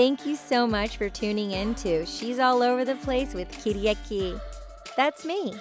[0.00, 4.40] Thank you so much for tuning in to She's All Over the Place with Kiriaki.
[4.96, 5.52] That's me.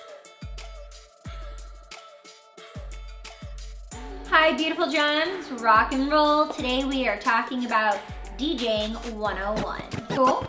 [4.29, 6.47] Hi, beautiful gems, rock and roll.
[6.47, 7.99] Today we are talking about
[8.37, 9.81] DJing 101.
[10.15, 10.47] Cool?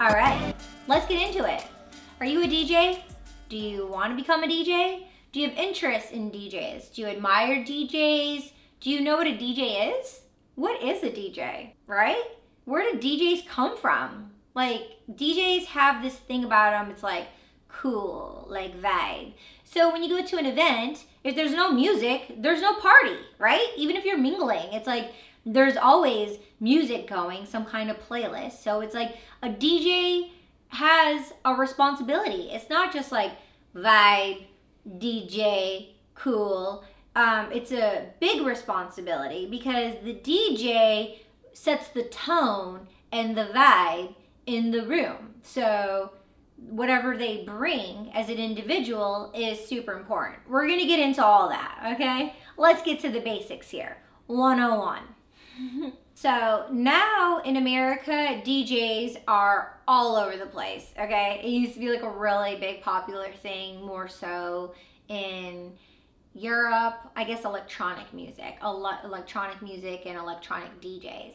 [0.00, 0.54] All right,
[0.86, 1.64] let's get into it.
[2.20, 3.00] Are you a DJ?
[3.48, 5.06] Do you want to become a DJ?
[5.32, 6.92] Do you have interest in DJs?
[6.92, 8.52] Do you admire DJs?
[8.80, 10.20] Do you know what a DJ is?
[10.56, 12.22] What is a DJ, right?
[12.70, 14.30] Where do DJs come from?
[14.54, 17.26] Like, DJs have this thing about them, it's like
[17.66, 19.32] cool, like vibe.
[19.64, 23.72] So when you go to an event, if there's no music, there's no party, right?
[23.76, 25.12] Even if you're mingling, it's like
[25.44, 28.62] there's always music going, some kind of playlist.
[28.62, 30.30] So it's like a DJ
[30.68, 32.50] has a responsibility.
[32.52, 33.32] It's not just like
[33.74, 34.44] vibe,
[34.88, 36.84] DJ, cool.
[37.16, 41.16] Um, it's a big responsibility because the DJ
[41.52, 44.14] sets the tone and the vibe
[44.46, 45.34] in the room.
[45.42, 46.12] So
[46.56, 50.38] whatever they bring as an individual is super important.
[50.48, 52.34] We're going to get into all that, okay?
[52.56, 53.96] Let's get to the basics here.
[54.26, 55.92] 101.
[56.14, 61.40] so now in America, DJs are all over the place, okay?
[61.42, 64.74] It used to be like a really big popular thing, more so
[65.08, 65.72] in
[66.34, 71.34] Europe, I guess electronic music, electronic music and electronic DJs.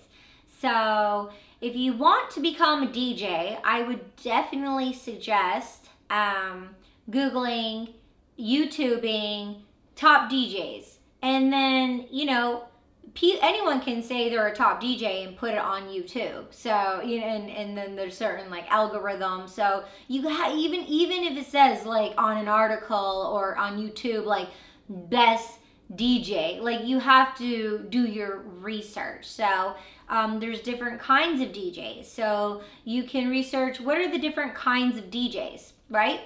[0.61, 6.75] So, if you want to become a DJ, I would definitely suggest um,
[7.09, 7.93] Googling,
[8.39, 9.57] YouTubing
[9.95, 10.97] top DJs.
[11.21, 12.65] And then, you know,
[13.41, 16.45] anyone can say they're a top DJ and put it on YouTube.
[16.51, 19.49] So you know, and, and then there's certain like algorithms.
[19.49, 24.49] So you even even if it says like on an article or on YouTube like
[24.89, 25.59] best
[25.93, 29.27] DJ, like you have to do your research.
[29.27, 29.75] So
[30.09, 32.05] um, there's different kinds of DJs.
[32.05, 36.21] So you can research what are the different kinds of DJs, right?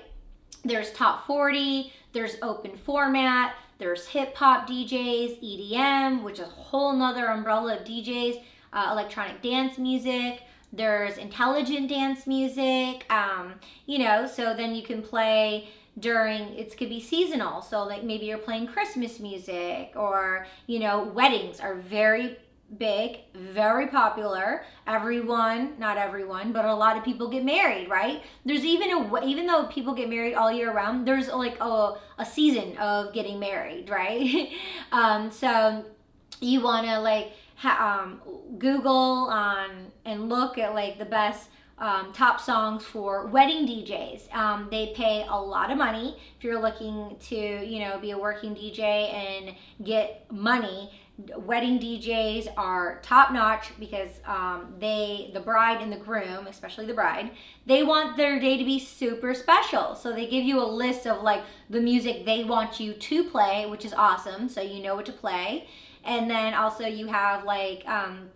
[0.64, 6.94] There's top 40, there's open format, there's hip hop DJs, EDM, which is a whole
[6.94, 8.42] nother umbrella of DJs,
[8.74, 10.42] uh, electronic dance music.
[10.72, 13.56] There's intelligent dance music, um,
[13.88, 18.26] you know, so then you can play during it could be seasonal so like maybe
[18.26, 22.38] you're playing christmas music or you know weddings are very
[22.78, 24.64] big, very popular.
[24.86, 28.22] Everyone, not everyone, but a lot of people get married, right?
[28.46, 32.26] There's even a even though people get married all year round, there's like a, a
[32.26, 34.50] season of getting married, right?
[34.92, 35.86] um, so
[36.42, 38.22] you want to like ha- um,
[38.58, 41.50] Google on and look at like the best
[41.80, 44.34] um, top songs for wedding DJs.
[44.34, 48.18] Um, they pay a lot of money if you're looking to, you know, be a
[48.18, 50.92] working DJ and get money
[51.38, 56.94] wedding DJs are top notch because um, they, the bride and the groom, especially the
[56.94, 57.32] bride,
[57.66, 59.96] they want their day to be super special.
[59.96, 63.66] So they give you a list of like the music they want you to play,
[63.66, 64.50] which is awesome.
[64.50, 65.68] So you know what to play.
[66.04, 68.30] And then also you have like, um,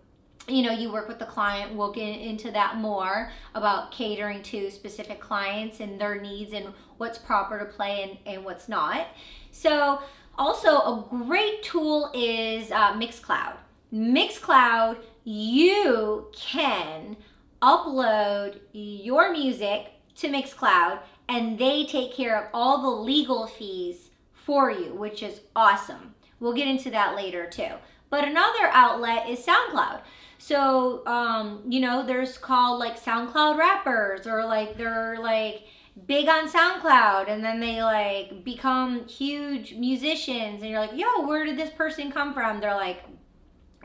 [0.46, 1.74] you know, you work with the client.
[1.74, 7.18] We'll get into that more about catering to specific clients and their needs and what's
[7.18, 9.06] proper to play and, and what's not.
[9.50, 10.00] So,
[10.36, 13.56] also, a great tool is uh, Mixcloud.
[13.92, 17.16] Mixcloud, you can
[17.62, 24.70] upload your music to Mixcloud and they take care of all the legal fees for
[24.70, 26.14] you, which is awesome.
[26.40, 27.70] We'll get into that later too.
[28.10, 30.00] But another outlet is SoundCloud.
[30.38, 35.62] So, um, you know, there's called like SoundCloud rappers or like they're like
[36.06, 41.44] big on SoundCloud and then they like become huge musicians and you're like, yo, where
[41.44, 42.60] did this person come from?
[42.60, 43.02] They're like,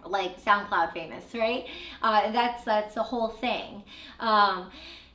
[0.06, 1.66] like SoundCloud famous, right?
[2.02, 3.84] Uh, that's that's the whole thing.
[4.20, 4.72] Um,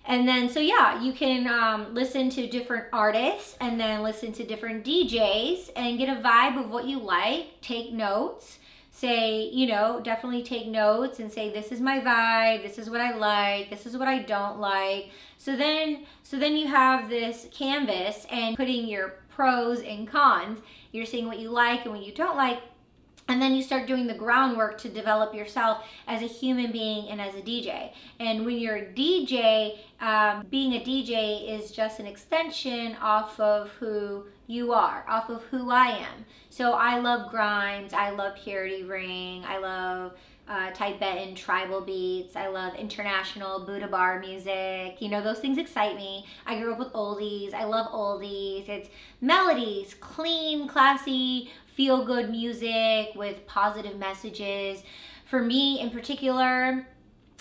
[0.06, 4.44] and then so yeah, you can um, listen to different artists and then listen to
[4.44, 7.60] different DJs and get a vibe of what you like.
[7.60, 8.58] Take notes
[8.94, 13.00] say, you know, definitely take notes and say this is my vibe, this is what
[13.00, 15.10] I like, this is what I don't like.
[15.36, 20.60] So then so then you have this canvas and putting your pros and cons.
[20.92, 22.60] You're seeing what you like and what you don't like.
[23.26, 27.20] And then you start doing the groundwork to develop yourself as a human being and
[27.20, 27.92] as a DJ.
[28.20, 33.70] And when you're a DJ, um, being a DJ is just an extension off of
[33.80, 36.24] who you are, off of who I am.
[36.50, 40.12] So I love Grimes, I love Purity Ring, I love
[40.46, 45.00] uh, Tibetan tribal beats, I love international Buddha bar music.
[45.00, 46.26] You know, those things excite me.
[46.44, 48.68] I grew up with oldies, I love oldies.
[48.68, 54.82] It's melodies, clean, classy, feel good music with positive messages.
[55.26, 56.86] For me in particular,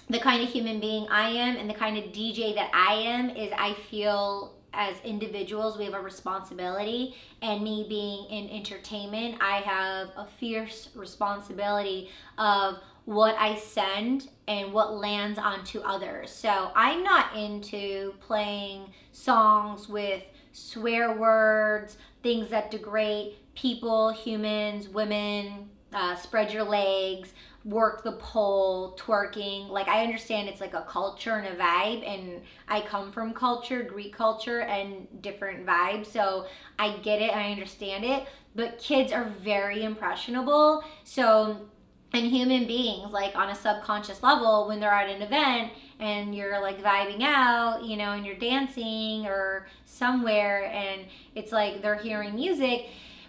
[0.09, 3.29] the kind of human being I am and the kind of DJ that I am
[3.29, 9.57] is I feel as individuals we have a responsibility and me being in entertainment I
[9.57, 16.31] have a fierce responsibility of what I send and what lands onto others.
[16.31, 20.23] So I'm not into playing songs with
[20.53, 27.33] swear words, things that degrade people, humans, women, uh, spread your legs,
[27.65, 29.69] work the pole, twerking.
[29.69, 33.83] Like I understand it's like a culture and a vibe, and I come from culture,
[33.83, 36.07] Greek culture, and different vibes.
[36.07, 36.45] So
[36.77, 38.27] I get it, I understand it.
[38.55, 40.83] But kids are very impressionable.
[41.03, 41.69] So
[42.13, 46.61] and human beings like on a subconscious level when they're at an event and you're
[46.61, 52.35] like vibing out you know and you're dancing or somewhere and it's like they're hearing
[52.35, 52.85] music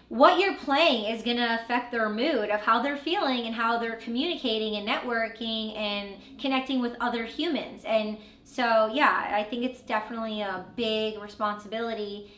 [0.09, 3.77] what you're playing is going to affect their mood of how they're feeling and how
[3.79, 9.81] they're communicating and networking and connecting with other humans and so yeah i think it's
[9.81, 12.31] definitely a big responsibility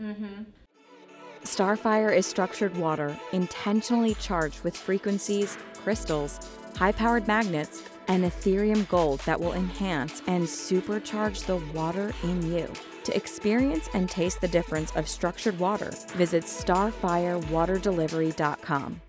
[0.00, 0.42] mm-hmm.
[1.44, 6.38] Starfire is structured water intentionally charged with frequencies, crystals,
[6.76, 12.68] high powered magnets, and etherium gold that will enhance and supercharge the water in you.
[13.04, 19.00] To experience and taste the difference of structured water, visit starfirewaterdelivery.com.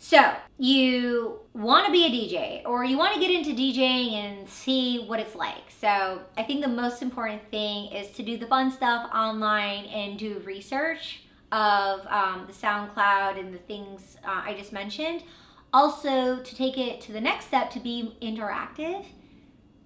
[0.00, 4.48] So, you want to be a DJ or you want to get into DJing and
[4.48, 5.72] see what it's like.
[5.80, 10.16] So, I think the most important thing is to do the fun stuff online and
[10.16, 15.24] do research of um, the SoundCloud and the things uh, I just mentioned.
[15.72, 19.04] Also, to take it to the next step to be interactive,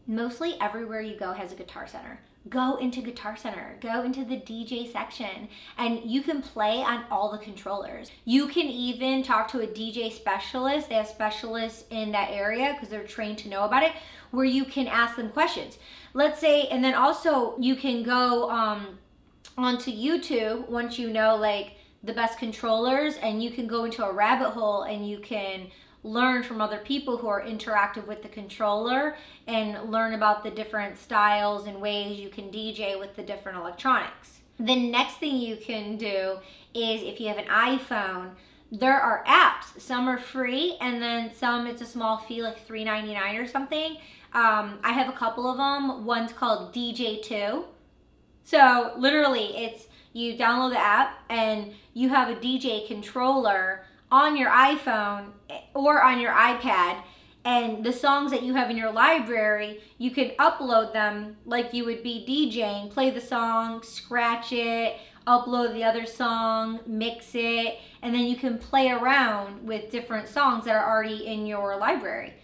[0.07, 2.21] mostly everywhere you go has a guitar center.
[2.49, 5.49] Go into Guitar Center, go into the DJ section,
[5.79, 8.11] and you can play on all the controllers.
[8.25, 10.89] You can even talk to a DJ specialist.
[10.89, 13.93] They have specialists in that area because they're trained to know about it,
[14.33, 15.79] where you can ask them questions.
[16.15, 18.99] Let's say, and then also you can go um,
[19.57, 24.13] onto YouTube once you know like the best controllers and you can go into a
[24.13, 25.69] rabbit hole and you can
[26.03, 29.17] learn from other people who are interactive with the controller
[29.47, 34.41] and learn about the different styles and ways you can DJ with the different electronics.
[34.59, 36.39] The next thing you can do
[36.75, 38.33] is if you have an iPhone,
[38.71, 39.81] there are apps.
[39.81, 43.97] Some are free and then some it's a small fee like $3.99 or something.
[44.33, 46.05] Um, I have a couple of them.
[46.05, 47.65] One's called DJ2
[48.45, 54.51] so literally, it's you download the app and you have a DJ controller on your
[54.51, 55.33] iPhone
[55.75, 57.03] or on your iPad
[57.45, 61.85] and the songs that you have in your library, you can upload them like you
[61.87, 68.15] would be DJing, play the song, scratch it, upload the other song, mix it, and
[68.15, 72.35] then you can play around with different songs that are already in your library.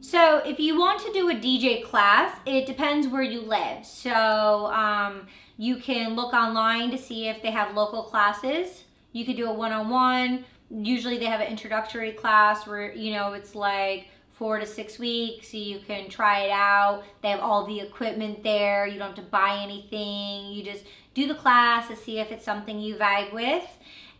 [0.00, 3.84] So if you want to do a DJ class, it depends where you live.
[3.84, 5.26] So um,
[5.56, 8.84] you can look online to see if they have local classes.
[9.12, 10.44] You could do a one-on-one.
[10.74, 15.52] Usually they have an introductory class where, you know, it's like four to six weeks
[15.52, 17.04] so you can try it out.
[17.22, 18.86] They have all the equipment there.
[18.86, 20.52] You don't have to buy anything.
[20.52, 20.84] You just
[21.14, 23.64] do the class to see if it's something you vibe with.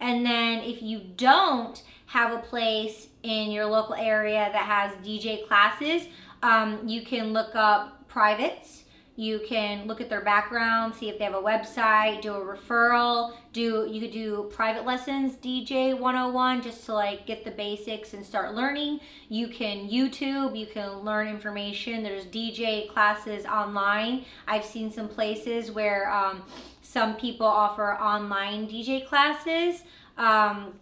[0.00, 5.46] And then if you don't have a place in your local area that has DJ
[5.48, 6.06] classes,
[6.42, 8.84] um, you can look up privates.
[9.16, 13.34] You can look at their background, see if they have a website, do a referral,
[13.52, 18.26] do you could do private lessons, DJ 101 just to like get the basics and
[18.26, 18.98] start learning.
[19.28, 22.02] You can YouTube, you can learn information.
[22.02, 24.24] There's DJ classes online.
[24.48, 26.42] I've seen some places where um,
[26.82, 29.84] some people offer online DJ classes.
[30.18, 30.74] Um,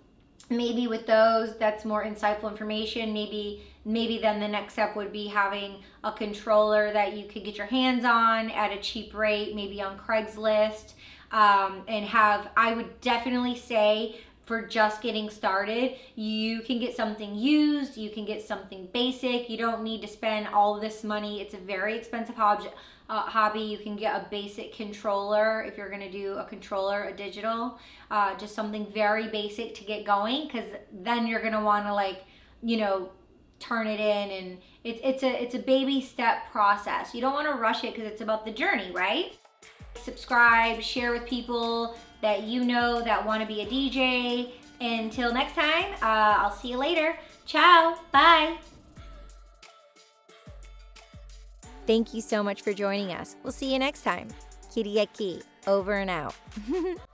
[0.48, 5.26] maybe with those that's more insightful information maybe maybe then the next step would be
[5.26, 9.80] having a controller that you could get your hands on at a cheap rate maybe
[9.82, 10.94] on craigslist.
[11.30, 17.34] Um, and have i would definitely say for just getting started you can get something
[17.34, 19.48] used you can get something basic.
[19.48, 21.40] You don't need to spend all this money.
[21.40, 22.68] It's a very expensive hobby
[23.12, 27.12] uh, hobby, you can get a basic controller if you're gonna do a controller, a
[27.12, 27.78] digital,
[28.10, 32.24] uh, just something very basic to get going because then you're gonna wanna like,
[32.62, 33.10] you know,
[33.62, 37.14] turn it in and it's, it's, a, it's a baby step process.
[37.14, 39.36] You don't wanna rush it because it's about the journey, right?
[39.94, 44.52] Subscribe, share with people that you know that wanna be a DJ.
[44.80, 47.16] Until next time, uh, I'll see you later.
[47.46, 48.56] Ciao, bye.
[51.86, 53.36] Thank you so much for joining us.
[53.42, 54.28] We'll see you next time.
[54.74, 56.34] Kiriaki, over and out.